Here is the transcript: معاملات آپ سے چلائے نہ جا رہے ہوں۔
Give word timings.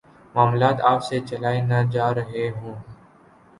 معاملات 0.35 0.81
آپ 0.81 1.03
سے 1.03 1.19
چلائے 1.19 1.61
نہ 1.61 1.79
جا 1.91 2.13
رہے 2.13 2.49
ہوں۔ 2.49 2.75